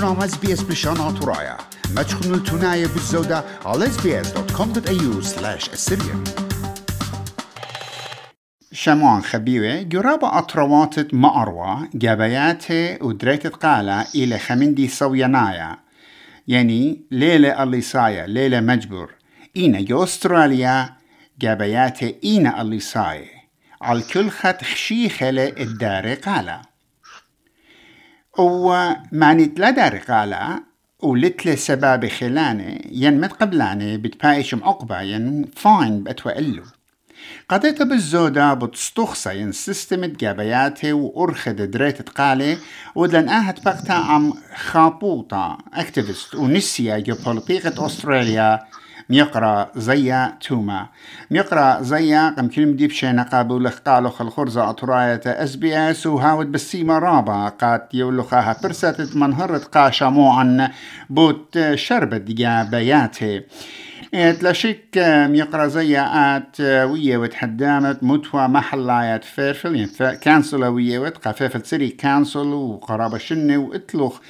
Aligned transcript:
برنامج 0.00 0.22
اس 0.22 0.36
بي 0.36 0.52
اس 0.52 0.62
بلشان 0.62 1.00
عطرايا 1.00 1.56
ما 1.96 2.02
تشخنوا 2.02 2.36
التناية 2.36 2.86
بالزودة 2.86 3.44
على 3.64 3.86
sbs.com.au 3.86 5.24
slash 5.24 5.72
السرية 5.72 6.24
شموان 8.72 9.22
خبيوة 9.22 9.82
جرابة 9.82 10.38
أطرواتت 10.38 11.14
مأروة 11.14 11.88
جابياته 11.94 12.98
ودريت 13.04 13.46
قالة 13.46 14.06
إلى 14.14 14.38
خمندي 14.38 14.88
سوينايا 14.88 15.76
يعني 16.48 17.06
ليلة 17.10 17.62
اللي 17.62 17.80
صايا 17.80 18.26
ليلة 18.26 18.60
مجبور 18.60 19.14
إينا 19.56 19.80
جو 19.80 20.04
أستراليا 20.04 20.96
جابياته 21.40 22.14
إينا 22.24 22.60
اللي 22.60 22.80
صايا 22.80 23.28
على 23.82 23.98
الكل 23.98 24.30
خط 24.30 24.64
خشيخة 24.64 25.30
الدار 25.30 26.14
قالة 28.40 29.02
ومعني 29.12 29.46
تلدا 29.46 29.88
رقالة 29.88 30.62
ولتلة 31.02 31.54
سباب 31.54 32.08
خلانة 32.08 32.78
ين 32.90 33.20
مت 33.20 33.32
قبلانة 33.32 33.96
بتبايش 33.96 34.54
معقبة 34.54 35.00
ين 35.00 35.44
فاين 35.56 36.02
بأتوى 36.02 36.38
إلو. 36.38 36.62
قضيت 37.48 37.82
بالزودة 37.82 38.54
بتستخصى 38.54 39.40
ين 39.40 39.52
سيستم 39.52 40.04
جابياتي 40.04 40.92
وأرخد 40.92 41.56
دريت 41.56 42.02
تقالي 42.02 42.58
ودلن 42.94 43.28
آهت 43.28 43.64
بقتا 43.64 43.92
عم 43.92 44.34
خابوطة 44.56 45.58
اكتيفيست 45.74 46.34
ونسيا 46.34 46.98
جيوبوليتيقة 46.98 47.86
أستراليا 47.86 48.60
ميقرا 49.10 49.70
زيا 49.76 50.38
توما. 50.40 50.86
ميقرا 51.30 51.82
زيا 51.82 52.34
قم 52.38 52.48
كلمة 52.48 52.72
ديب 52.72 52.90
شينا 52.90 53.22
قابو 53.22 53.68
قالو 53.86 54.10
خل 54.10 54.30
خرزة 54.30 54.70
أطراية 54.70 55.20
أس 55.26 55.56
بي 55.56 55.90
إس 55.90 56.06
وهاود 56.06 56.52
بالسيما 56.52 56.98
رابا. 56.98 57.48
قات 57.48 57.94
يولخاها 57.94 58.56
برسات 58.62 59.16
منهرت 59.16 59.64
قاشا 59.64 60.06
عن 60.06 60.68
بوت 61.10 61.58
شربت 61.74 62.20
ديا 62.20 62.62
بياتي. 62.62 63.42
تلاشيك 64.12 64.98
ميقرا 65.30 65.66
زيا 65.66 66.36
آت 66.36 66.60
ويا 66.60 67.18
وتحدامت 67.18 68.02
متوى 68.02 68.48
محلايات 68.48 69.24
فيرفل 69.24 69.86
كانسل 70.22 70.64
ويا 70.64 70.98
وتقفافت 70.98 71.66
سيري 71.66 71.88
كانسل 71.88 72.46
وقرابة 72.46 73.18
شنة 73.18 73.58
وإتلوخ. 73.58 74.20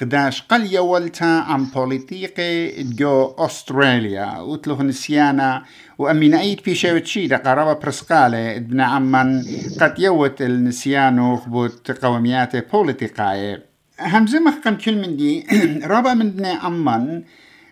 خداش 0.00 0.42
قليا 0.42 0.80
ولتا 0.80 1.24
عن 1.24 1.64
بوليتيقي 1.64 2.82
جو 2.82 3.34
أستراليا 3.38 4.38
وتلوه 4.38 4.82
نسيانا 4.82 5.62
وأمين 5.98 6.34
أيد 6.34 6.60
في 6.60 6.74
شوت 6.74 7.06
شيدا 7.06 7.36
قرابة 7.36 7.72
برسقالة 7.72 8.56
ابن 8.56 8.80
عمان 8.80 9.44
قد 9.80 9.98
يوت 9.98 10.42
النسيانو 10.42 11.36
خبوت 11.36 11.90
قوميات 11.90 12.72
بوليتيقاي. 12.72 13.62
همزة 14.00 14.40
مخكم 14.40 14.74
كل 14.74 14.94
من 15.02 15.16
دي 15.16 15.46
رابا 15.92 16.14
من 16.14 16.26
ابن 16.26 16.46
عمان 16.46 17.22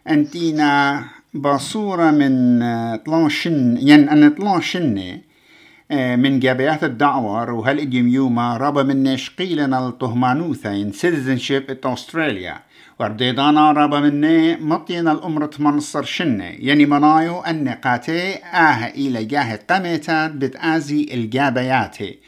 أنتينا 0.08 1.04
باصورة 1.34 2.10
من 2.10 2.60
طلاشن 2.96 3.76
ين 3.76 4.08
أن 4.08 4.30
طلاشنة 4.30 5.20
من 5.90 6.40
جابيات 6.40 6.84
الدعوة 6.84 7.52
وهل 7.52 7.94
يوما 7.94 8.56
رابا 8.56 8.82
من 8.82 9.02
نشقيلنا 9.02 9.88
الطهمانوثين 9.88 10.92
citizenship 10.92 11.70
ات 11.70 11.86
أستراليا 11.86 12.60
ورديدانا 13.00 13.72
رابا 13.72 14.00
مني 14.00 14.56
مطينا 14.56 15.12
الأمر 15.12 15.46
تمنصر 15.46 16.02
شنة. 16.02 16.44
يعني 16.44 16.86
منايو 16.86 17.40
أن 17.40 17.68
قاتي 17.68 18.34
آه 18.34 18.86
إلى 18.86 19.24
جاه 19.24 19.60
قميتات 19.70 20.30
بتآزي 20.30 21.08
الجابياتي 21.14 22.18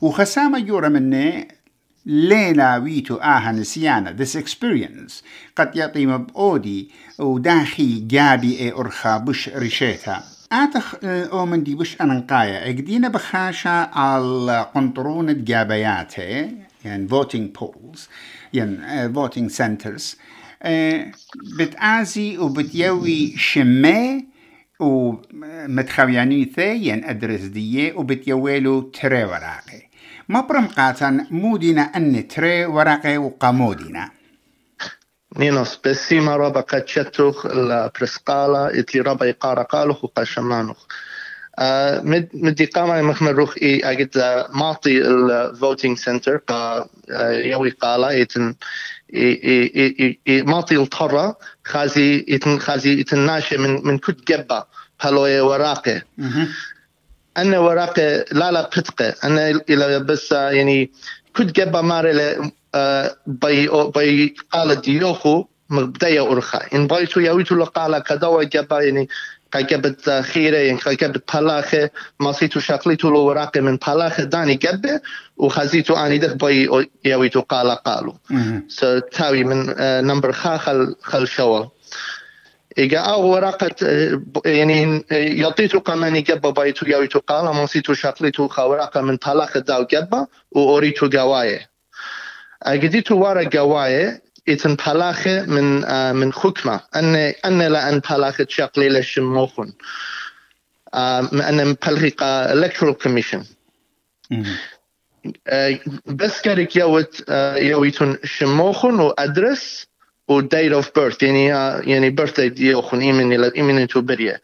وخسامة 0.00 0.58
جورا 0.58 0.88
مني 0.88 1.48
ليلة 2.06 2.78
ويتو 2.78 3.14
آها 3.14 3.52
نسيانا. 3.52 4.16
This 4.18 4.36
experience 4.36 5.12
قد 5.56 5.70
يطيم 5.74 6.16
بأودي 6.16 6.90
وداخي 7.18 8.00
جابي 8.00 8.60
إي 8.60 8.72
أرخا 8.72 9.18
بش 9.18 9.48
رشيتا. 9.48 10.33
آتخ 10.54 10.94
أومن 11.04 11.62
دي 11.62 11.74
بش 11.74 12.00
أنقايا 12.00 12.64
اقدينا 12.64 13.08
بخاشا 13.08 13.70
على 13.92 14.70
قنطرون 14.74 15.44
جابياتي 15.44 16.50
يعني 16.84 17.08
voting 17.08 17.60
polls 17.60 17.98
يعني 18.52 19.14
voting 19.14 19.50
centers 19.56 20.16
بتآزي 21.58 22.38
وبتيوي 22.38 23.34
شمي 23.36 24.24
ومتخويانيثي 24.80 26.84
يعني 26.86 27.10
أدرس 27.10 27.40
ديه 27.40 27.92
وبتيويلو 27.92 28.80
تري 28.80 29.24
وراقي 29.24 29.82
ما 30.28 30.40
برمقاتا 30.40 31.26
مودينا 31.30 31.82
أن 31.82 32.28
تري 32.28 32.64
وراقي 32.64 33.18
وقامودينا 33.18 34.10
بسيما 35.84 36.36
ربا 36.36 36.60
قد 36.60 36.88
شتوخ 36.88 37.46
البرسقالة 37.46 38.78
إتلي 38.78 39.00
ربا 39.00 39.26
يقارا 39.26 39.62
قالوخ 39.62 40.04
وقاشمانوخ 40.04 40.76
آه 41.58 42.00
مد 42.00 42.28
مدي 42.34 42.64
قاما 42.64 43.02
مخمر 43.02 43.32
روخ 43.34 43.54
اي 43.62 43.80
اجد 43.90 44.44
ماطي 44.54 44.98
الفوتينج 45.02 45.98
سنتر 45.98 46.36
قا 46.36 46.88
يوي 47.30 47.70
قالا 47.70 48.10
يتن 48.10 48.54
ماطي 50.28 50.76
الطرة 50.76 51.38
خازي 51.64 52.24
يتن 52.28 52.58
خازي 52.58 53.00
يتن 53.00 53.18
ناشي 53.18 53.56
من 53.56 53.86
من 53.86 53.98
كد 53.98 54.24
جبا 54.28 54.64
هلوية 55.00 55.42
وراقة. 55.42 56.02
أنا 57.36 57.58
وراقة 57.58 58.24
لا 58.32 58.50
لا 58.52 58.62
بتقه 58.62 59.14
أنا 59.24 59.50
إلى 59.70 59.98
بس 59.98 60.32
يعني 60.32 60.90
كد 61.34 61.52
جبا 61.52 61.80
ماري 61.80 62.12
بي 63.26 64.34
قال 64.52 64.80
ديوخو 64.80 65.44
مبدأ 65.70 66.20
أرخا 66.20 66.60
إن 66.74 66.86
بايتو 66.86 67.20
يويتو 67.20 67.54
لقالا 67.54 67.98
كدوا 67.98 68.42
جبا 68.42 68.80
يعني 68.80 69.08
كجبت 69.52 70.10
خيرة 70.10 70.56
يعني 70.56 70.78
كجبت 70.78 71.36
بلاخة 71.36 71.90
ما 72.20 72.32
سيتو 72.32 72.60
شكليتو 72.60 73.10
لو 73.10 73.20
وراقي 73.20 73.60
من 73.60 73.76
بلاخة 73.76 74.24
داني 74.24 74.54
جبه 74.54 75.00
وخزيتو 75.36 75.94
آني 75.94 76.18
ده 76.18 76.34
بي 76.34 76.86
يويتو 77.04 77.40
قالا 77.40 77.74
قالو. 77.74 78.16
سو 78.68 78.98
تاوي 78.98 79.44
من 79.44 79.74
نمبر 80.06 80.32
خا 80.32 80.56
خل 80.56 80.96
خل 81.02 81.28
شوال 81.28 81.68
إيجا 82.78 82.98
أو 82.98 83.26
ورقة 83.26 83.70
يعني 84.46 85.04
يعطيتو 85.10 85.80
كمان 85.80 86.22
جبا 86.22 86.50
بايتو 86.50 86.86
يويتو 86.86 87.18
قالا 87.18 87.52
ما 87.52 87.66
سيتو 87.66 87.94
شكليتو 87.94 88.48
خا 88.48 88.62
ورقة 88.62 89.00
من 89.00 89.16
بلاخة 89.26 89.60
داو 89.60 89.86
جبا 89.90 90.26
وأوريتو 90.50 91.08
جوايه. 91.08 91.73
أجديتو 92.62 93.14
ورا 93.14 93.42
جوايه 93.42 94.22
إتن 94.48 94.76
بلاخة 94.86 95.42
من 95.42 95.84
آه 95.84 96.12
من 96.12 96.32
حكمة. 96.32 96.80
أن 96.96 97.14
أن 97.44 97.62
لا 97.62 97.88
أن 97.88 97.98
بلاخة 98.10 98.46
شقلي 98.48 98.88
للشموخن 98.88 99.72
آه 100.94 101.20
أن 101.32 101.76
بلغي 101.86 102.10
electoral 102.54 102.94
commission. 103.04 103.44
آه 105.46 105.78
بس 106.06 106.40
كارك 106.40 106.76
يوت 106.76 107.24
آه 107.28 107.56
يويتون 107.56 108.18
شموخن 108.24 109.00
وأدرس 109.00 109.86
و 110.28 110.40
date 110.42 110.82
of 110.82 110.86
birth. 110.86 111.22
يعني 111.22 111.46
يعني 111.90 112.16
birthday 112.16 112.40
ديوخن 112.40 113.00
إيمن 113.00 113.44
إيمن 113.44 113.88
تو 113.88 114.00
برية. 114.00 114.40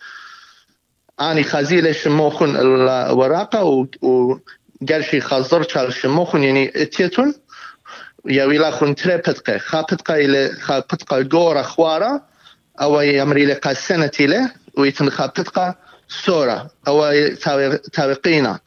أنا 1.21 1.43
خازيل 1.43 1.95
شموخن 1.95 2.57
الورقة 2.57 3.65
و 3.65 4.39
قرشي 4.89 5.21
خازر 5.21 5.63
شال 5.69 5.93
شموخن. 5.93 6.43
يعني 6.43 6.83
إتيتون 6.83 7.35
يويلا 8.27 8.71
خون 8.71 8.95
تري 8.95 9.17
بتقى. 9.17 9.59
خا 9.59 9.81
بتقى 9.81 10.25
إلى 10.25 10.53
خا 10.61 10.79
بتقى 10.79 11.25
جورا 11.25 11.63
خوارا 11.63 12.21
أو 12.81 13.01
يمري 13.01 13.47
لك 13.47 13.73
سنة 13.73 14.11
إلى 14.21 14.51
ويتن 14.79 15.11
خا 15.11 15.27
بتقى 15.27 15.79
سورة. 16.09 16.71
أو 16.89 17.13
تاوي 17.35 17.79
تاويقينا. 17.79 18.59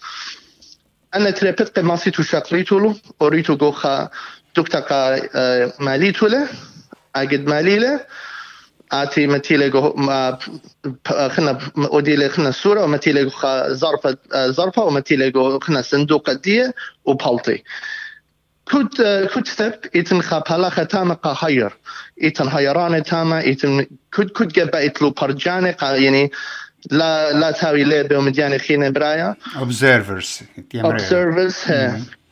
أنا 1.16 1.30
تري 1.30 1.52
بتقى 1.52 1.84
ما 1.84 1.96
سيتو 1.96 2.24
شاكليتو 2.24 2.80
له 2.80 2.96
أريتو 3.22 3.56
جو 3.56 3.72
خا 3.72 4.10
دكتاكا 4.58 5.22
ماليتو 5.80 6.28
له 6.28 6.48
أجد 7.16 7.48
مالي 7.48 7.80
له. 7.80 8.00
آتي 8.92 9.28
متيلة 9.28 9.68
جو 9.68 9.94
ما 9.94 10.38
خنا 11.08 11.58
أوديلة 11.78 12.28
خنا 12.28 12.52
سورة 12.52 12.84
ومتيلة 12.84 13.24
جو 13.24 13.30
خا 13.30 13.74
ظرفة 13.74 14.18
ظرفة 14.36 14.84
ومتيلة 14.84 15.28
جو 15.28 15.60
خنا 15.60 15.82
صندوق 15.82 16.30
دية 18.72 18.78
وبالتي 18.78 19.28
كنت 19.28 19.30
كنت 19.34 19.48
ثب 19.48 19.74
إتن 19.96 20.22
خابلا 20.22 20.70
ختامة 20.70 21.14
قهير 21.14 21.74
إتن 22.24 22.48
هيران 22.48 23.04
تامة 23.04 23.40
إتن 23.40 23.86
كنت 24.14 24.32
كنت 24.32 24.56
جبا 24.56 24.86
إتلو 24.86 25.10
برجاني 25.10 25.76
يعني 25.82 26.32
لا 26.92 27.34
لا 27.34 27.52
تاوي 27.52 27.84
لي 27.84 28.04
بومدياني 28.04 28.60
خينا 28.60 28.90
برايا 28.90 29.36
observers 29.56 30.44
observers 30.76 31.72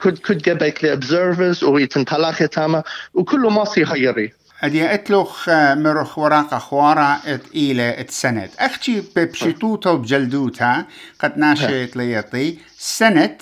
كنت 0.01 0.19
كنت 0.25 0.49
جبا 0.49 0.67
إتلي 0.67 0.97
observers 0.97 1.63
وإتن 1.63 2.03
بلا 2.03 2.31
ختامة 2.31 2.83
وكله 3.13 3.49
ماصي 3.49 3.85
هيري 3.87 4.33
أدي 4.63 4.93
أتلوخ 4.93 5.49
مرخ 5.49 6.17
وراقة 6.17 6.57
خوارا 6.57 7.19
ات 7.25 7.41
إلى 7.55 7.99
ات 7.99 8.11
سنة 8.11 8.49
أختي 8.59 9.03
ببشيتوتا 9.15 9.89
وبجلدوتا 9.89 10.85
قد 11.19 11.37
ناشيت 11.37 11.97
ليطي 11.97 12.57
سنة 12.77 13.37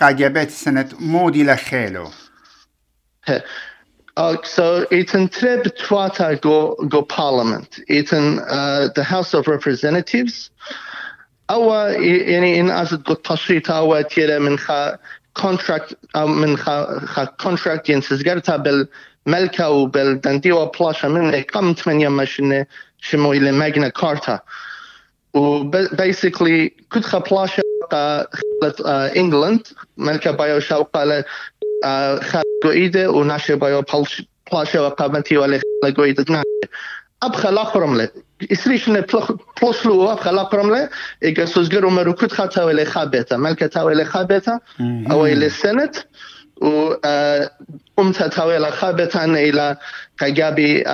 قاجبات 0.00 0.50
سنة 0.50 0.88
مودي 1.00 1.44
لخيلو 1.44 2.10
Uh, 4.16 4.36
so 4.42 4.84
iten 4.90 5.28
treb 5.28 5.62
twata 5.76 6.40
go 6.40 6.74
go 6.88 7.02
parliament. 7.02 7.78
Iten 7.88 8.40
uh, 8.50 8.88
the 8.96 9.04
House 9.04 9.32
of 9.32 9.46
Representatives. 9.46 10.50
Awa 11.48 11.94
yani 11.94 12.56
in 12.56 12.68
as 12.68 12.90
go 12.90 13.14
tashrit 13.14 13.68
awa 13.70 14.02
tira 14.02 14.40
min 14.40 14.56
kha 14.56 14.98
contract 15.34 15.94
من 16.14 16.56
خا 16.56 17.26
contract 17.38 17.88
ينسزقرتها 17.88 18.56
بالملكة 18.56 19.70
وبالدندي 19.70 20.52
وبلاشا 20.52 21.06
من 21.06 21.42
قم 21.42 21.72
ثمانية 21.72 22.08
مشن 22.08 22.64
شمو 23.00 23.32
إلى 23.32 23.52
ماجنا 23.52 23.88
كارتا 23.88 24.40
وبيسكلي 25.37 26.71
كنت 26.91 27.05
خا 27.05 27.19
بلاشا 27.19 27.63
خلت 28.61 28.81
انجلند 29.17 29.67
ملكة 29.97 30.31
بايو 30.31 30.59
شاوقا 30.59 31.05
ل 31.05 31.23
خا 32.21 32.41
قويدة 32.63 33.11
وناشي 33.11 33.55
بايو 33.55 33.83
بلاشا 34.51 34.79
وقابنتي 34.81 35.37
ولا 35.37 35.61
خلا 35.83 35.93
قويدة 35.93 36.25
ناشي 36.29 36.69
ابخا 37.23 37.51
لاخرم 37.51 37.97
له 37.97 38.09
اسريش 38.51 38.89
نه 38.89 39.01
پلوسلو 39.61 40.11
ابخا 40.11 40.31
لاخرم 40.31 40.69
له 40.75 40.89
اگه 41.23 41.45
سوزگرو 41.45 41.89
مروکت 41.89 42.31
خاطا 42.31 42.65
ولی 42.65 42.85
خابتا 42.85 43.37
ملکه 43.37 43.67
تاویل 43.67 44.03
خابتا 44.03 44.59
او 45.11 45.25
الى 45.25 45.49
سنت 46.62 46.62
و 46.62 46.94
قمت 47.96 48.22
تاويل 48.22 48.72
خابتا 48.72 49.24
إلى 49.24 49.76
قاقابي 50.20 50.84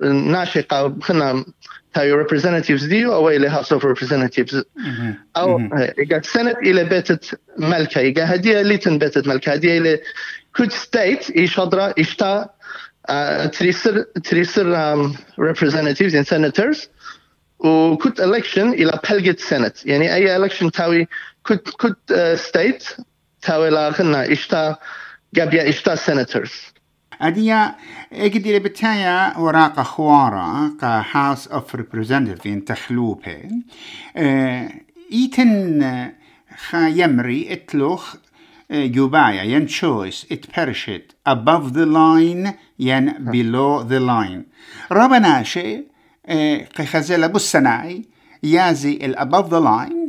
ناشقة 0.00 0.96
خنا 1.02 1.44
تاوي 1.94 2.24
representatives 2.24 2.88
ديو 2.88 3.14
أو 3.14 3.30
إلى 3.30 3.50
house 3.50 3.76
of 3.76 3.82
representatives. 3.82 4.62
أو 5.36 5.60
اگه 5.98 6.20
سنت 6.22 6.56
إلى 6.56 6.84
بيتت 6.84 7.40
ملكة 7.58 8.00
اگه 8.00 8.24
هدية 8.24 8.62
ليتن 8.62 8.98
بيتت 8.98 9.26
ملكة 9.26 9.52
هدية 9.52 9.78
إلى 9.78 10.00
كود 10.56 10.72
ستيت 10.72 11.30
إيش 11.30 11.58
هضرة 11.60 11.94
اشتا 11.98 12.50
تريسر 13.52 14.04
تريسر 14.24 14.96
representatives 15.40 16.14
and 16.14 16.26
senators. 16.26 16.88
وكنت 17.58 18.20
election 18.20 18.58
إلى 18.58 19.00
بلجت 19.10 19.40
سنت 19.40 19.86
يعني 19.86 20.14
أي 20.14 20.48
election 20.48 20.70
تاوي 20.70 21.08
كنت 21.42 21.68
كنت 21.68 22.34
ستيت 22.38 22.84
تاوي 23.42 23.70
لا 23.70 23.90
خلنا 23.90 24.32
اشتا 24.32 24.76
قبل 25.38 25.58
اشتا 25.58 25.96
senators 25.96 26.50
أديا 27.20 27.74
إقدر 28.12 28.58
بتايا 28.58 29.38
وراق 29.38 29.80
خوارا 29.80 30.76
كا 30.80 31.02
House 31.02 31.46
of 31.46 31.74
Representatives 31.74 32.46
in 32.46 32.64
تخلوبة 32.66 33.50
إيتن 35.12 36.12
خا 36.56 36.88
يمري 36.88 37.52
اتلوخ 37.52 38.14
يوبايا 38.70 39.42
ين 39.42 39.68
choice 39.68 40.24
it 40.30 40.52
perished 40.52 41.14
above 41.26 41.72
the 41.72 41.86
line 41.86 42.54
ين 42.78 43.12
below 43.30 43.82
the 43.82 44.00
line. 44.00 44.44
ربنا 44.90 45.42
شيء 45.42 45.86
خزيلا 46.78 47.26
بسناي 47.26 48.04
يازي 48.42 48.98
ال 49.02 49.18
above 49.18 49.50
the 49.50 49.60
line 49.60 49.99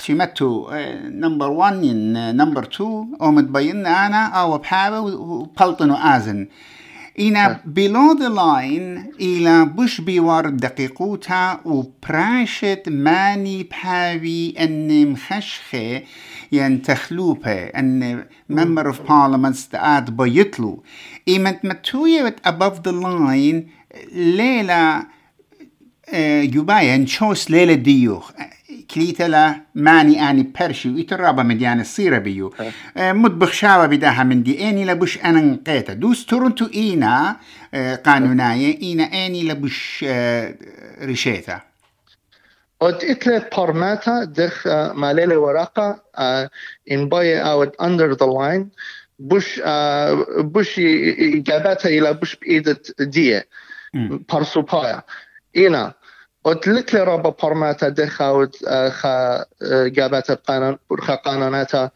شي 0.00 0.14
متو 0.14 0.70
نمبر 1.04 1.50
1 1.50 1.84
ين 1.84 2.36
نمبر 2.36 2.62
2 2.62 3.16
أو 3.20 3.30
متبين 3.30 3.86
أنا 3.86 4.26
أو 4.26 4.58
بحابة 4.58 5.00
وبلطن 5.00 5.90
وآزن. 5.90 6.48
إنا 7.20 7.60
below 7.66 8.18
the 8.18 8.28
line 8.28 9.20
إلى 9.20 9.64
بش 9.64 10.00
بيوار 10.00 10.48
دقيقوتا 10.48 11.60
وبراشت 11.64 12.82
ماني 12.86 13.62
بحاوي 13.62 14.54
أن 14.58 15.10
مخشخة 15.12 16.02
ين 16.52 16.82
تخلوبة 16.82 17.64
أن 17.64 18.24
member 18.52 18.92
of 18.92 18.96
parliament 19.08 19.70
تقاد 19.72 20.16
بيطلو. 20.16 20.82
إيمت 21.28 21.64
متوية 21.64 22.36
above 22.46 22.76
the 22.88 22.92
line 22.92 23.62
ليلة 24.12 25.06
يبايا 26.54 26.96
نشوس 26.96 27.50
ليلة 27.50 27.74
ديوخ. 27.74 28.30
كليتا 28.94 29.22
لا 29.22 29.60
ماني 29.74 30.30
اني 30.30 30.52
برشي 30.60 30.90
ويترابا 30.90 31.42
مديان 31.42 31.80
الصيرة 31.80 32.18
بيو 32.18 32.54
مطبخ 32.96 33.52
شاوة 33.52 33.86
بداها 33.86 34.22
من 34.22 34.42
دي 34.42 34.70
اني 34.70 34.84
لبش 34.84 35.18
أنا 35.18 35.40
نقيتا 35.40 35.92
دوس 35.92 36.26
تورنتو 36.26 36.66
اينا 36.74 37.36
قانوناية 38.04 38.82
اينا 38.82 39.04
اني 39.04 39.42
لبش 39.48 40.04
رشيتا 41.02 41.60
od 42.80 43.02
itle 43.12 43.40
parmata 43.54 44.26
dech 44.26 44.58
malele 45.02 45.36
waraka 45.44 45.86
in 46.86 47.08
boye 47.08 47.36
out 47.52 47.74
under 47.78 48.14
the 48.14 48.26
line 48.26 48.70
bush 49.18 49.50
bush 50.54 50.78
gabata 51.48 51.88
ila 51.90 52.14
bush 52.20 52.36
بإيدة 52.40 52.80
دية 53.00 53.46
parsupaya 54.28 55.02
ina 55.54 55.94
od 56.46 56.66
litle 56.66 57.04
raba 57.04 57.32
parmata 57.32 57.90
decha 57.90 58.32
od 58.32 58.54
خا 58.98 59.44
gabata 59.90 60.34
قانون 60.46 60.78
خا 61.00 61.14
قانوناتا. 61.14 61.90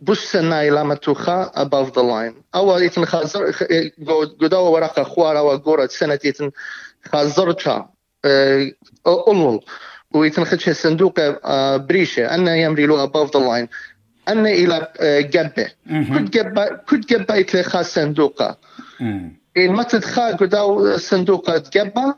bush 0.00 0.24
سنا 0.24 0.64
ila 0.64 0.82
matucha 0.84 1.50
above 1.54 1.92
the 1.92 2.02
line. 2.02 2.34
اول 2.54 2.82
يتن 2.82 3.04
خازر 3.04 3.50
قدوا 4.40 4.68
ورقة 4.68 5.02
خوارا 5.02 5.40
وقورة 5.40 5.86
سنة 5.86 6.18
يتن 6.24 6.50
خازرتها 7.04 7.90
أولول 9.06 9.60
ويتنخدش 10.14 10.70
صندوق 10.70 11.20
بريشة. 11.76 12.34
أن 12.34 12.48
يمري 12.48 12.86
له 12.86 13.06
above 13.06 13.30
the 13.30 13.40
line. 13.40 13.68
أن 14.28 14.46
إلى 14.46 14.88
جبة 15.30 15.68
كنت 15.86 16.34
جبة 16.34 16.66
كنت 16.66 17.10
جبة 17.10 17.40
إتلي 17.40 17.62
خاص 17.62 17.94
صندوقة. 17.94 18.56
إن 19.56 19.72
ما 19.72 19.82
تدخل 19.82 20.36
قداو 20.36 20.96
صندوقة 20.96 21.62
جبة 21.72 22.14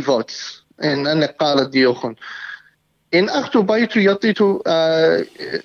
فوت. 0.00 0.30
إن 0.84 1.06
أنا 1.06 1.26
قال 1.26 1.70
ديوخن. 1.70 2.14
إن 3.14 3.28
أختو 3.28 3.62
بايتو 3.62 4.00
يطيتو 4.00 4.62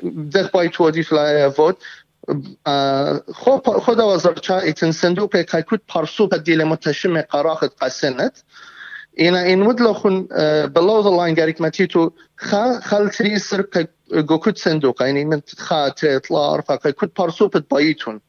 دخ 0.03 0.51
بايتو 0.53 0.85
وديتو 0.85 1.15
لا 1.15 1.49
فوت. 1.49 1.77
خدا 3.85 4.03
وزرچا 4.03 4.59
ایتن 4.59 4.91
صندوق 4.91 5.35
که 5.35 5.61
کود 5.61 5.81
پارسو 5.87 6.27
پا 6.27 6.37
دیل 6.37 6.63
متشم 6.63 7.21
قراخت 7.21 7.83
قسنت. 7.83 8.43
اینا 9.13 9.39
این 9.39 9.63
مدلو 9.63 9.93
خون 9.93 10.27
below 10.67 11.03
the 11.03 11.11
line 11.11 11.35
گریک 11.35 11.61
متیتو 11.61 12.11
خا 12.35 12.79
خل 12.79 13.09
تريسر 13.09 13.65
جو 14.11 14.37
كود 14.37 14.57
صندوق. 14.57 15.01
يعني 15.01 15.25
من 15.25 15.41
خا 15.57 15.89
تطلع 15.89 16.53
ارفع 16.53 16.75
كود 16.75 17.09
پارسو 17.15 17.47
پت 17.47 17.63
بايتون. 17.71 18.21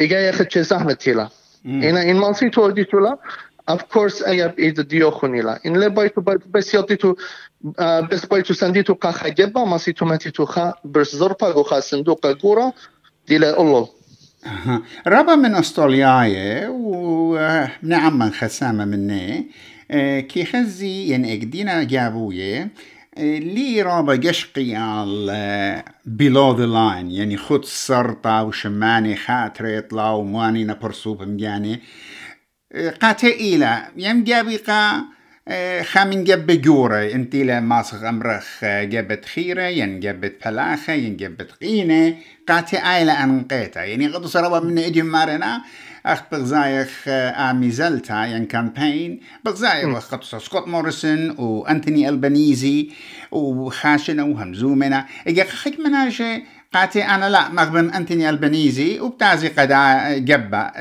إيجا 0.00 0.20
ياخد 0.20 0.48
چه 0.48 0.62
زحمت 0.62 1.00
تيلا. 1.00 1.28
مالسي 1.64 2.50
تو 2.50 2.70
ديتو 2.70 2.98
لا 2.98 3.18
of 3.70 3.80
course 3.94 4.22
بس 6.50 6.74
يطيتو 6.74 7.14
بس 8.10 8.26
بايتو 8.26 8.54
سنديتو 8.54 8.94
قاخا 8.94 9.28
جبا 9.28 9.64
ما 9.64 9.78
سيتو 9.78 10.04
ماتيتو 10.06 10.44
خا 10.44 10.74
برس 10.84 11.16
زربا 11.16 11.52
جو 11.52 11.62
خا 11.62 11.80
صندوق 11.80 12.26
قورا 12.26 12.72
ديلا 13.28 13.60
الله 13.60 13.88
ربا 15.06 15.34
من 15.34 15.54
استراليا 15.54 16.68
ونعم 16.68 18.18
من 18.18 18.30
خسامة 18.30 18.84
مني 18.84 19.46
كي 20.20 20.44
خزي 20.44 21.14
ين 21.14 21.24
اقدينا 21.24 21.82
جابوية 21.82 22.68
لي 23.18 23.82
رابا 23.82 24.28
قشقي 24.28 24.74
على 24.74 25.84
below 26.06 26.56
the 26.56 26.66
line 26.66 27.12
يعني 27.12 27.36
خد 27.36 27.64
سرطة 27.64 28.42
وشماني 28.42 29.16
خاطر 29.16 29.66
يطلع 29.66 30.10
وماني 30.10 30.64
نبرسوب 30.64 31.22
مجاني. 31.22 31.80
قاتي 33.02 33.32
إيلا 33.32 33.90
يم 33.96 34.24
جابي 34.24 34.56
قا 34.56 35.04
خامن 35.82 36.24
جب 36.24 36.62
جورة 36.62 37.12
انتي 37.12 37.44
لا 37.44 37.60
ماسخ 37.60 38.02
امرخ 38.02 38.64
جبت 38.64 39.24
خيرة 39.24 39.62
ين 39.62 40.00
جبت 40.00 40.36
فلاخة 40.40 40.92
ين 40.92 41.16
جبت 41.16 41.52
قينة 41.52 42.16
قاتي 42.48 42.76
آيلا 42.76 43.24
انقيتا 43.24 43.84
يعني 43.84 44.06
قد 44.06 44.26
صربا 44.26 44.60
من 44.60 44.78
أجي 44.78 45.02
مارنا 45.02 45.62
اخ 46.06 46.22
بغزايخ 46.32 47.04
امي 47.08 47.70
زلتا 47.70 48.24
ين 48.24 48.44
كامبين 48.46 49.20
بغزايخ 49.44 49.88
وقت 50.12 50.24
سكوت 50.24 50.68
موريسون 50.68 51.30
وانتوني 51.38 52.08
البنيزي 52.08 52.90
وخاشنا 53.32 54.22
وهمزومنا 54.22 55.06
اجا 55.28 55.44
خيك 55.44 55.80
مناجي 55.80 56.44
قاتي 56.72 57.02
أنا 57.04 57.28
لا 57.30 57.48
مغبن 57.48 57.90
انتوني 57.90 58.30
البنيزي 58.30 59.00
وبتازي 59.00 59.48
قدا 59.48 60.18
جبا 60.18 60.72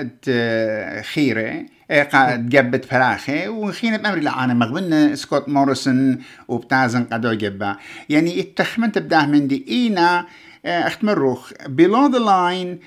خيره 1.90 2.36
جبت 2.36 2.86
فراخي 2.86 3.48
وخينا 3.48 3.98
بأمري 3.98 4.22
لا 4.22 4.44
أنا 4.44 4.54
مغبن 4.54 5.16
سكوت 5.16 5.50
موريسون 5.50 6.18
وبتازن 6.48 7.04
قدو 7.04 7.34
جبا. 7.34 7.75
يعني 8.10 8.40
التخمن 8.40 8.92
تبداه 8.92 9.25
من 9.25 9.48
دي 9.48 9.66
إينا 9.70 10.25
اخت 10.65 11.03
مروخ 11.03 11.51
below 11.53 12.12
the 12.13 12.20
line 12.20 12.77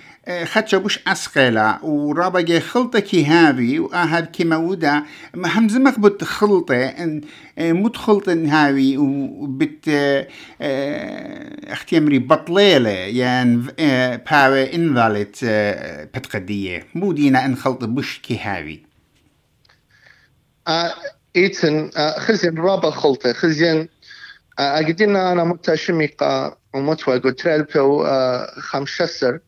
خدشة 0.44 0.78
بوش 0.78 1.00
أسقيلا. 1.08 1.78
ورابا 1.82 2.60
خلطة 2.60 2.98
كي 2.98 3.24
هاوي 3.24 3.78
وآهاب 3.78 4.26
كي 4.26 4.44
مودا. 4.44 5.02
همزمك 5.34 6.00
بت 6.00 6.24
خلطة 6.24 6.94
مت 7.58 7.96
خلطة 7.96 8.32
هاوي 8.32 8.96
وبت 8.96 9.88
اختيمري 11.70 12.18
بطليلة 12.18 12.90
يعني 12.90 13.56
باوي 14.30 14.74
انفالت 14.74 15.44
بتقدية. 16.14 16.86
مو 16.94 17.12
دينا 17.12 17.44
إن 17.44 17.56
خلطة 17.56 17.86
بوش 17.86 18.18
كي 18.18 18.38
هاوي. 18.38 18.82
إيتن 21.36 21.90
خزين 22.18 22.58
رابا 22.58 22.90
خلطة. 22.90 23.32
خزين 23.32 23.88
أقدينا 24.58 25.54
أنا 26.76 26.90
متشميقة 26.90 27.16
ومتوى 27.16 27.18
قلت 27.18 27.46
ريلبو 27.46 28.06
خمشسر 28.60 29.40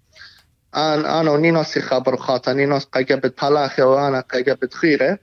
an 0.72 1.06
ano 1.06 1.36
ninos 1.36 1.76
i 1.76 1.80
chabar 1.80 2.16
chata 2.18 2.54
ninos 2.54 2.84
ka 2.90 3.00
gebet 3.00 3.34
palache 3.36 3.82
o 3.82 3.96
ana 3.96 4.22
ka 4.22 4.38
gebet 4.38 4.72
chire 4.80 5.18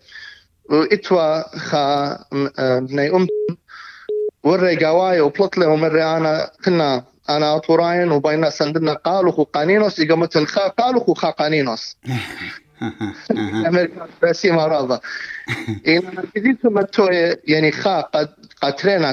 u 0.70 0.88
itwa 0.90 1.46
cha 1.70 2.18
bnei 2.82 3.12
um 3.12 3.28
وري 4.46 4.86
قواي 4.86 5.22
وبلطلة 5.22 5.68
ومري 5.68 6.04
أنا. 6.04 6.52
كنا 6.66 7.04
أنا 7.30 7.56
أطوراين 7.56 8.12
وبين 8.12 8.50
سندنا 8.50 8.94
قالوا 8.94 9.32
خو 9.32 9.44
قانينوس. 9.44 10.00
إقامة 10.00 10.30
الخا 10.36 10.68
قالوا 10.68 11.04
خو 11.04 11.14
خا 11.14 11.30
قانينوس. 11.30 11.98
أمريكا 13.68 14.08
بسي 14.24 14.52
مرضى 14.52 15.00
إن 15.88 16.24
كديت 16.36 16.66
متو 16.66 17.08
يعني 17.48 17.72
خا 17.72 18.02
قد 18.02 18.30
قترنا 18.55 18.55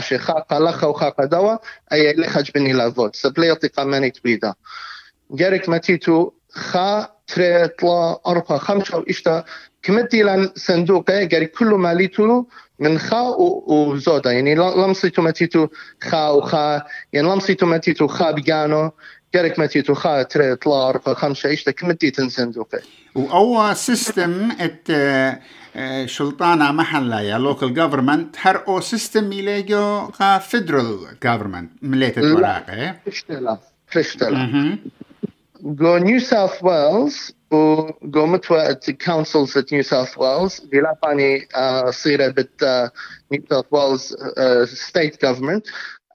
شي 0.00 0.18
خا 0.18 0.32
قلخا 0.32 0.86
وخا 0.86 1.08
قدوا 1.08 1.56
أي 1.92 2.10
اللي 2.10 2.26
خج 2.26 2.50
بني 2.54 2.72
لافوت 2.72 3.16
سبليطي 3.16 3.68
قماني 3.68 4.10
تبيدا 4.10 4.54
جارك 5.30 5.68
ماتيتو 5.68 6.30
خا 6.50 7.08
تري 7.26 7.68
طلا 7.68 8.20
أربعة 8.26 8.58
خمسة 8.58 8.98
وإشتا 8.98 9.44
كمتي 9.82 10.22
لأن 10.22 10.50
صندوقة 10.56 11.24
جاري 11.24 11.46
كل 11.46 11.66
ماليتو 11.66 12.44
من 12.78 12.98
خا 12.98 13.20
وزودا 13.66 14.32
يعني 14.32 14.54
لمسيتو 14.54 15.22
ماتيتو 15.22 15.68
خا 16.02 16.28
وخا 16.28 16.82
يعني 17.12 17.28
لمسيتو 17.28 17.66
ماتيتو 17.66 18.06
خا 18.06 18.30
بيجانو 19.32 19.48
جارك 19.48 19.58
ماتيتو 19.58 19.94
خا 19.94 20.22
تري 20.22 20.56
طلا 20.56 20.88
أربعة 20.88 21.14
خمسة 21.14 21.52
إشتا 21.52 21.70
كمتي 21.70 22.10
تنصندوقة 22.10 22.80
وأول 23.14 23.76
سيستم 23.76 24.50
ات 24.60 24.88
شلطانة 26.08 26.72
محلة 26.72 27.20
يا 27.20 27.38
لوكال 27.38 27.74
جوفرمنت 27.74 28.36
هر 28.38 28.64
أو 28.68 28.80
سيستم 28.80 29.32
يلاقيو 29.32 30.10
خا 30.12 30.38
فيدرال 30.38 31.18
جوفرمنت 31.24 31.70
مليت 31.82 32.18
الوراقة 32.18 32.96
فشتلا 33.06 33.58
فشتلا 33.86 34.78
go 35.62 35.98
New 35.98 36.20
South 36.20 36.60
Wales 36.62 37.32
وقو 37.50 38.26
متوى 38.26 38.74
councils 39.04 39.56
at 39.56 39.70
New 39.72 39.82
South 39.82 40.16
Wales. 40.16 40.66
بلاباني 40.72 41.48
صيرة 41.90 42.28
بت 42.28 42.90
South 43.52 43.70
Wales 43.70 44.12
uh, 44.12 44.66
state 44.66 45.18
government. 45.20 45.64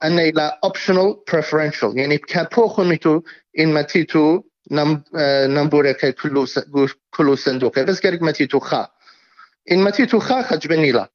أن 0.04 0.18
إلى 0.18 0.52
optional 0.66 1.16
preferential. 1.30 1.96
يعني 1.96 2.16
بكابو 2.16 2.84
ميتو 2.84 3.22
إن 3.58 3.72
ماتيتو 3.74 4.42
نم 4.70 5.02
نمبورة 5.46 5.92
كل 5.92 6.46
كل 7.10 7.38
صندوق 7.38 7.78
بس 7.80 8.06
قريب 8.06 8.22
ماتيتو 8.22 8.58
خا. 8.58 8.88
إن 9.72 9.78
ماتيتو 9.78 10.18
خا 10.18 10.42
خجبني 10.42 10.92
لا. 10.92 11.10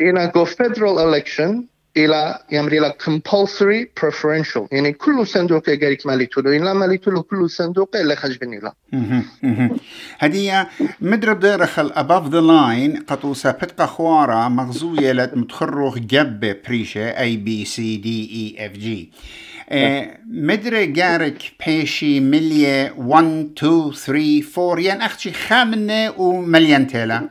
إن 0.00 0.30
go 0.30 0.44
federal 0.44 0.98
election 0.98 1.73
إلى 1.96 2.38
يمري 2.52 2.78
إلى 2.78 2.94
compulsory 3.04 4.00
preferential. 4.00 4.68
يعني 4.72 4.92
كل 4.92 5.26
صندوق 5.26 5.68
يقريك 5.68 6.06
مالي 6.06 6.26
تلو 6.26 6.52
إلا 6.52 6.72
مالي 6.72 6.98
تلو 6.98 7.22
كل 7.22 7.50
صندوق 7.50 7.96
إلا 7.96 8.14
خجبني 8.14 8.60
لا 8.60 8.74
هدية 10.18 10.68
مدرب 11.00 11.40
ديرخل 11.40 11.90
above 11.90 12.30
the 12.30 12.42
line. 12.42 13.04
قطوسة 13.06 13.50
بتقى 13.50 13.88
خوارا 13.88 14.48
مغزوية 14.48 15.12
لتمتخرخ 15.12 15.98
جب 15.98 16.56
بريشة 16.66 17.12
A 17.12 17.38
B 17.46 17.68
C 17.68 17.78
D 18.04 18.08
E 18.30 18.58
F 18.58 18.80
G. 18.84 18.88
مدري 20.26 20.86
جارك 20.86 21.52
بيشي 21.66 22.20
ملية 22.20 22.94
1 22.98 23.50
2 23.58 23.92
3 23.92 24.42
4 24.58 24.84
يعني 24.84 25.06
أختي 25.06 25.32
خامنة 25.32 26.20
ومليان 26.20 26.86
تيلا. 26.86 27.28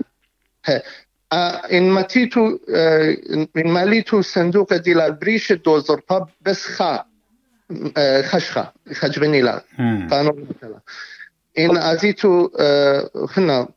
In 1.70 1.86
matitu 1.98 2.60
in 3.56 3.68
malitu 3.68 4.22
صندوق 4.22 4.74
دي 4.74 4.94
البريش 4.94 5.52
دوزر 5.52 6.02
باب 6.10 6.28
بس 6.42 6.66
خا 6.66 7.06
خشخة 8.22 8.74
خجبنيلا 8.94 9.64
قانون 10.12 10.48
in 11.60 11.78
أزيتو 11.78 12.50
هنا 13.38 13.68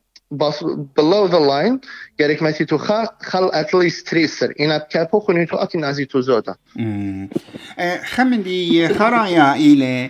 below 0.99 1.27
the 1.27 1.39
line 1.39 1.79
gerek 2.21 2.41
matitu 2.41 2.75
خا 2.75 3.07
خل 3.21 3.49
at 3.51 3.73
least 3.73 4.09
تريسر. 4.09 4.51
in 4.51 4.77
كابو 4.91 5.19
خنيتو 5.19 5.57
اكن 5.57 5.83
أزيتو 5.83 6.21
زودا. 6.21 6.55
خمندي 8.03 8.87
خرايا 8.87 9.55
إلى 9.55 10.09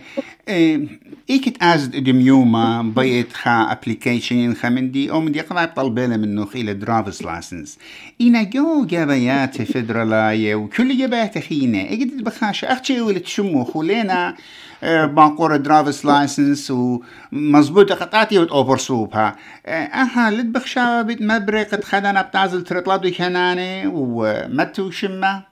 إيكت 0.50 1.64
أزد 1.64 2.04
دميوما 2.04 2.94
بيت 2.96 3.34
خا 3.34 3.72
أبليكيشن 3.72 4.54
خمندي 4.54 5.12
أو 5.12 5.22
مدي 5.22 5.42
قرأ 5.42 5.66
طلبنا 5.66 6.18
منه 6.18 6.48
إلى 6.56 6.74
درافس 6.74 7.24
لاسنس 7.24 7.78
إنا 8.22 8.44
جو 8.44 8.86
جابيات 8.86 9.62
فدرالاية 9.62 10.56
وكل 10.56 10.98
جابيات 10.98 11.38
خينة 11.38 11.80
إيكت 11.90 12.14
بخاش 12.14 12.66
أختي 12.66 13.02
ولد 13.02 13.26
شمو 13.26 13.64
خولينا 13.64 14.36
باقور 14.84 15.58
درافس 15.58 16.06
لايسنس 16.06 16.72
ومزبوط 16.72 17.92
قطعتي 17.92 18.40
وتأوبر 18.40 18.78
سوبها 18.78 19.36
أها 19.68 20.32
لد 20.32 20.52
بخشا 20.52 21.02
بيت 21.02 21.22
مبرق 21.22 21.68
قد 21.68 21.84
خدنا 21.84 22.22
بتعزل 22.22 22.64
ترطلادو 22.64 23.12
كناني 23.12 23.88
ومتو 23.88 24.92
شمه 24.92 25.44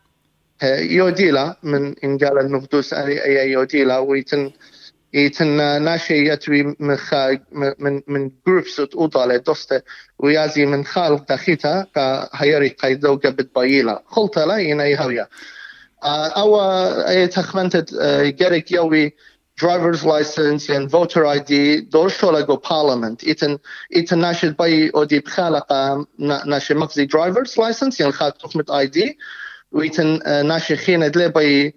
يوديلا 0.80 1.58
من 1.64 1.96
إن 2.04 2.18
قال 2.18 2.40
النفدوس 2.40 2.94
أي 2.94 3.52
يوديلا 3.52 3.98
ويتن 3.98 4.52
ناشي 5.80 6.28
يتوي 6.28 6.64
من 6.64 6.98
من 7.80 8.02
من 8.08 8.32
جروبس 8.48 8.80
اوضالة 8.80 9.38
دوستة 9.38 9.82
ويازي 10.20 10.66
من 10.66 10.86
خال 10.86 11.26
دخيتا 11.30 11.88
كا 11.96 12.30
هيري 12.34 12.70
قيدو 12.70 13.16
قبت 13.16 13.56
بايلا. 13.56 14.04
خلطة 14.08 14.46
لا 14.46 14.58
ينا 14.58 14.86
يهويا 14.86 15.28
أو 16.04 16.62
اي 17.08 17.28
تخمنت 17.28 17.94
جريك 18.40 18.72
يوي 18.72 19.14
driver's 19.62 20.04
license 20.04 20.70
and 20.70 20.90
voter 20.90 21.24
ID 21.26 21.54
دور 21.92 22.10
شولا 22.10 22.42
جو 22.42 22.58
parliament. 22.58 23.30
إتن 23.30 23.58
إتن 23.96 24.18
ناشد 24.20 24.58
باي 24.58 24.90
أودي 24.96 25.20
بخالقة 25.20 26.08
ناشي 26.46 26.74
مقزي 26.74 27.08
driver's 27.08 27.52
license 27.52 28.00
يعني 28.00 28.12
خاد 28.12 28.32
تخمت 28.32 28.72
ID 28.72 29.00
ويتن 29.72 30.20
ناشي 30.48 30.76
خينة 30.76 31.08
دلي 31.08 31.30
باي 31.30 31.74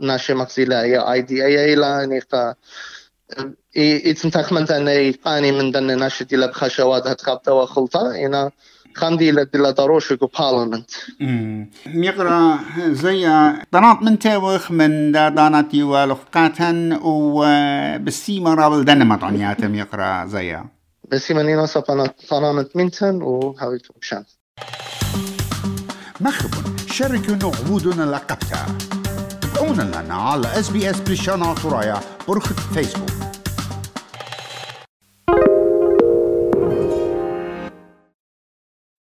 ناشي 0.00 0.34
مقزيلا 0.34 0.82
يا 0.82 1.12
اي 1.12 1.22
دي 1.22 1.44
اي 1.46 1.74
لا 1.74 2.06
نيقا 2.06 2.54
إتن 3.76 4.30
تخمنت 4.30 4.70
أن 4.70 4.88
يقاني 4.88 5.52
من 5.52 5.70
دن 5.70 5.98
ناشي 5.98 6.24
دي 6.24 6.36
لب 6.36 6.52
خشوات 6.52 7.06
هتخابتا 7.06 7.52
وخلطة 7.52 8.26
إنا 8.26 8.50
خاندي 8.94 9.32
لدلا 9.32 9.70
داروشكو 9.70 10.26
بارلمنت 10.26 10.90
ميقرا 11.86 12.58
زي 12.78 13.22
دانات 13.72 14.02
من 14.02 14.18
تاوخ 14.18 14.70
من 14.70 15.12
دا 15.12 15.28
دانات 15.28 15.74
يوالوقاتن 15.74 16.98
وبسيما 17.02 18.54
رابل 18.54 18.84
دنما 18.84 19.16
طعنيات 19.16 19.64
ميقرا 19.64 20.26
زي 20.26 20.58
بسيما 21.12 21.42
نينا 21.42 21.66
سبانا 21.66 22.06
طنامت 22.28 22.76
منتن 22.76 23.22
وهاويتو 23.22 23.94
بشان 24.00 24.24
مخبن 26.20 26.79
شاركونا 26.92 27.44
عبودنا 27.46 28.02
لقبتها 28.02 28.66
تابعونا 29.42 29.82
لنا 29.82 30.14
على 30.14 30.60
اس 30.60 30.70
اس 30.76 31.00
بريشانا 31.00 31.54
ترايا 31.54 32.00
برخة 32.28 32.54
فيسبوك 32.74 33.19